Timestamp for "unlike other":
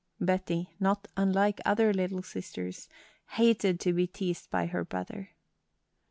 1.15-1.93